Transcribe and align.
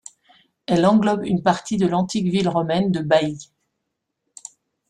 Elle 0.65 0.87
englobe 0.87 1.23
une 1.25 1.43
partie 1.43 1.77
de 1.77 1.85
l'antique 1.85 2.25
ville 2.25 2.49
romaine 2.49 2.91
de 2.91 3.01
Baïes. 3.01 3.51